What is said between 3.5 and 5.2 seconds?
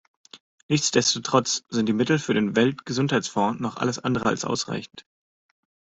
noch alles andere als ausreichend.